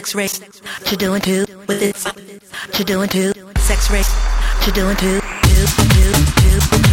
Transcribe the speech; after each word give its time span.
sex 0.00 0.14
race 0.14 0.38
to 0.86 0.96
doing 0.96 1.20
two 1.20 1.44
with 1.68 1.82
it. 1.82 1.94
To 2.72 2.84
doing 2.84 3.08
two 3.10 3.32
sex 3.58 3.90
race 3.90 4.10
to 4.64 4.70
doing 4.72 4.96
two 4.96 5.20
two 5.20 5.66
two 5.76 6.80
two 6.80 6.89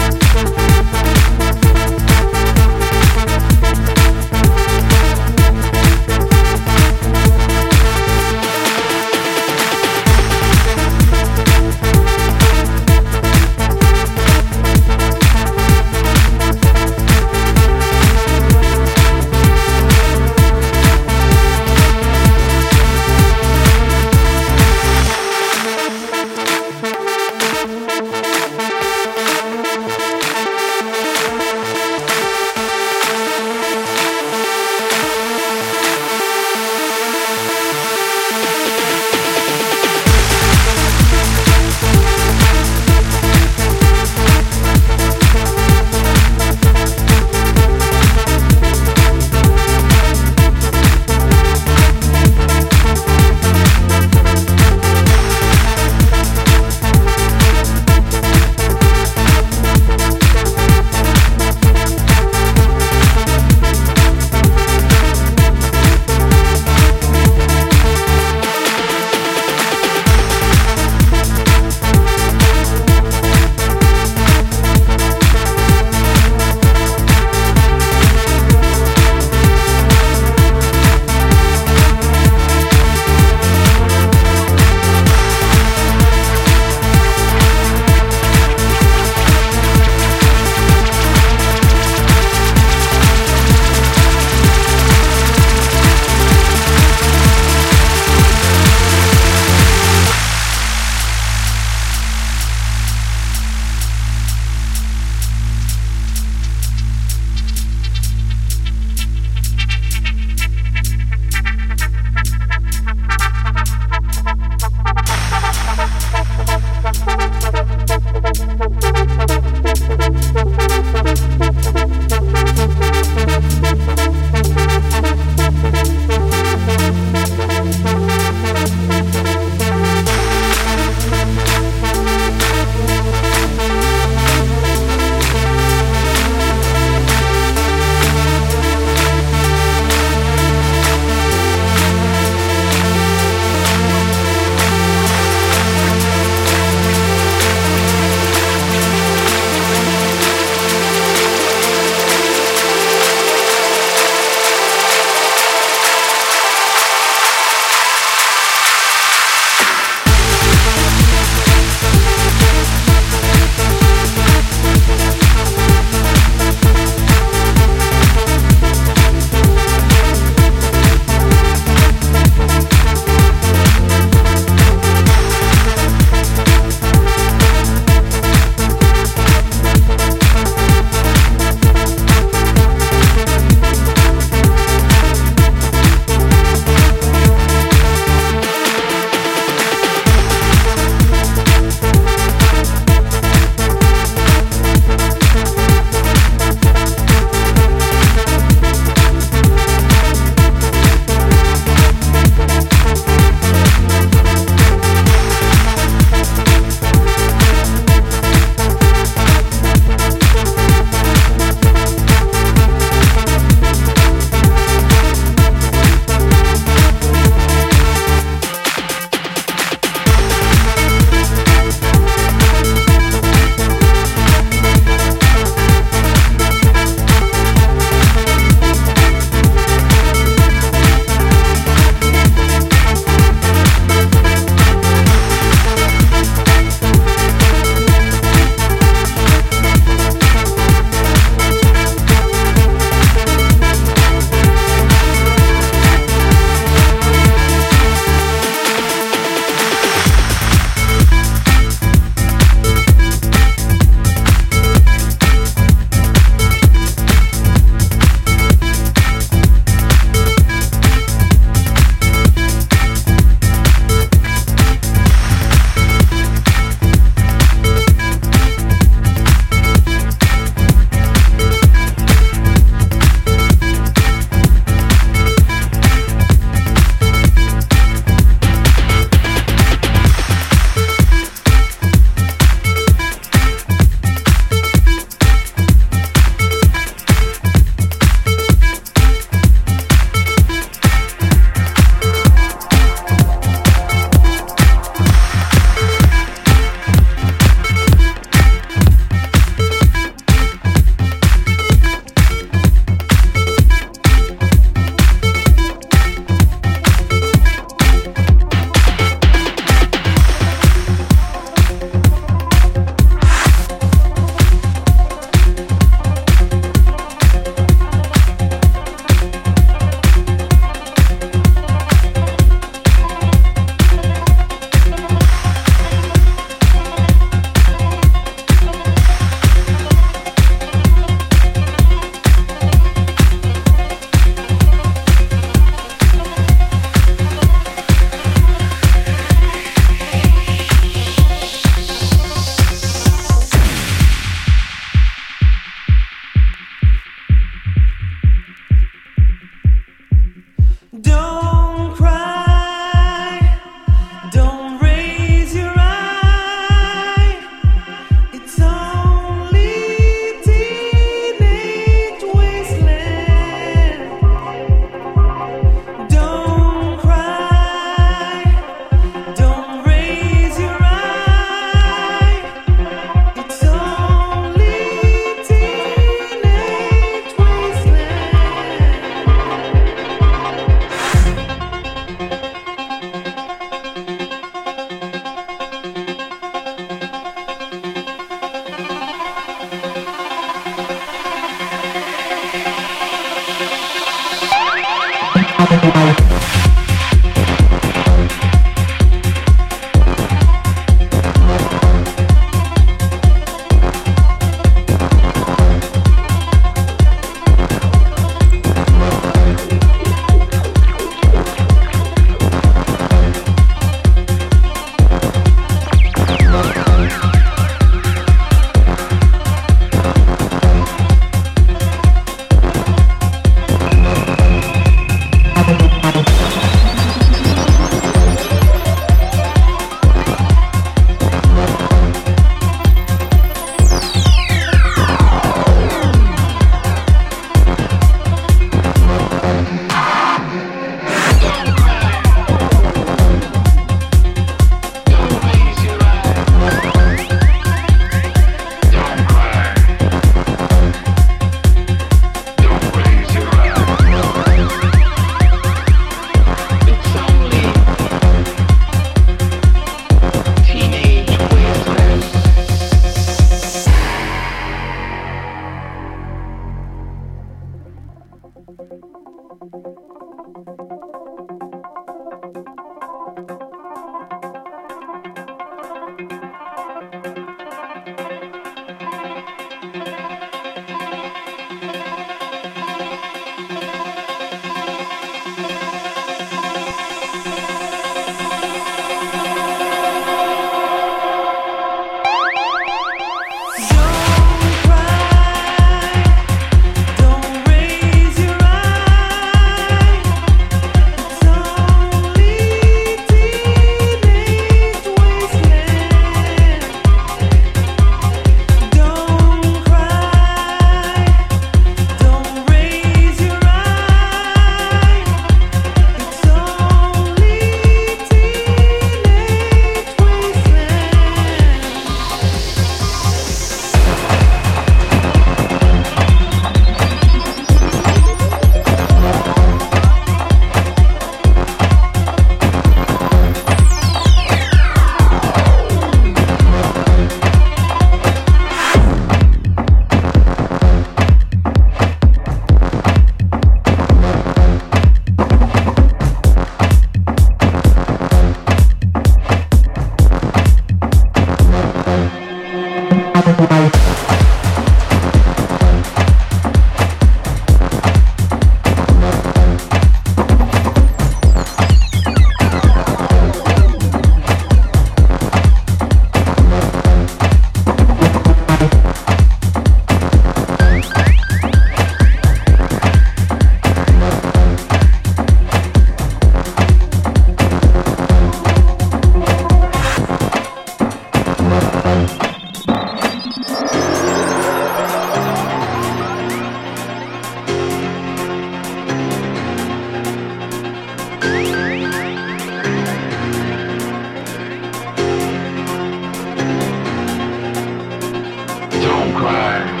die. 599.61 600.00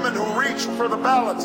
women 0.00 0.14
who 0.14 0.40
reached 0.40 0.68
for 0.78 0.88
the 0.88 0.96
ballot, 0.96 1.36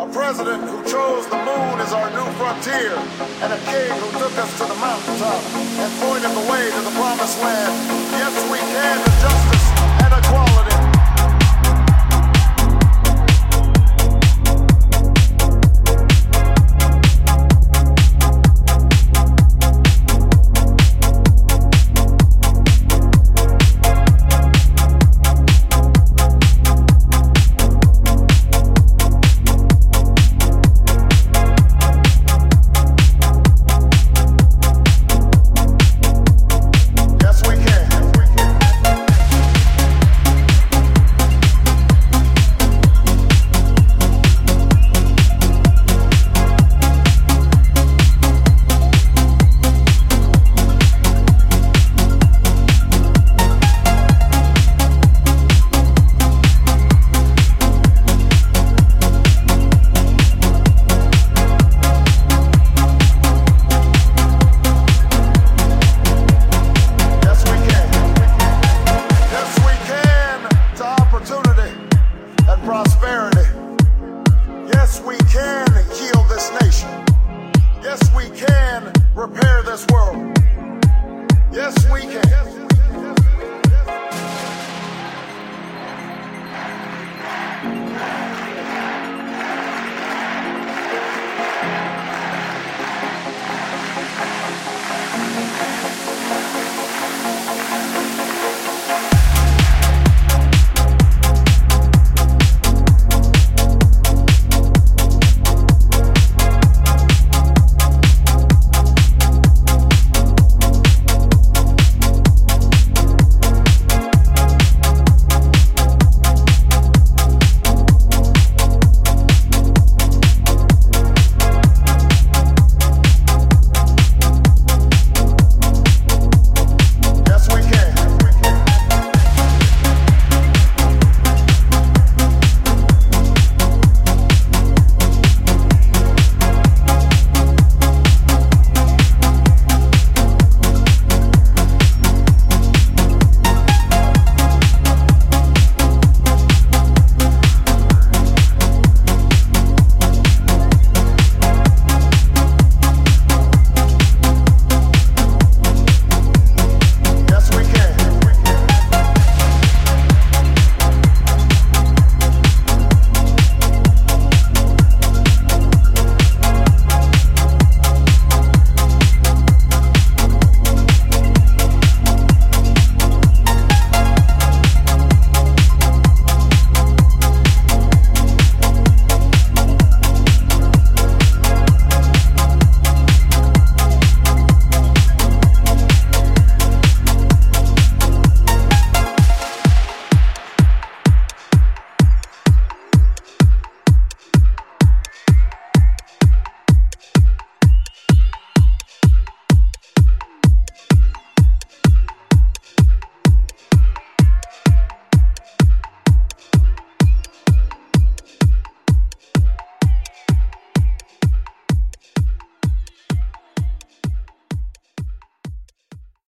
a 0.00 0.06
president 0.12 0.62
who 0.62 0.78
chose 0.84 1.26
the 1.26 1.36
moon 1.36 1.80
as 1.80 1.92
our 1.92 2.08
new 2.10 2.30
frontier, 2.38 2.94
and 3.42 3.52
a 3.52 3.58
king 3.66 3.90
who 3.98 4.10
took 4.18 4.32
us 4.38 4.52
to 4.58 4.64
the 4.64 4.74
mountaintop 4.76 5.42
and 5.82 5.92
pointed 6.00 6.30
the 6.30 6.46
way 6.50 6.70
to 6.70 6.80
the 6.82 6.94
promised 6.94 7.40
land. 7.42 7.72
Yes, 8.12 8.34
we 8.52 8.58
can 8.58 8.98
to 9.04 9.10
justice 9.20 9.66
and 10.04 10.24
equality. 10.24 10.65